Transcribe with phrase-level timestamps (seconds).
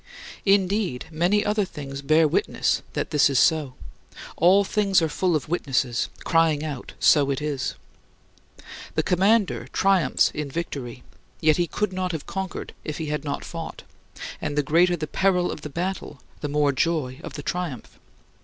[0.47, 3.75] Indeed, many other things bear witness that this is so
[4.35, 7.75] all things are full of witnesses, crying out, "So it is."
[8.95, 11.03] The commander triumphs in victory;
[11.39, 13.83] yet he could not have conquered if he had not fought;
[14.41, 17.99] and the greater the peril of the battle, the more the joy of the triumph.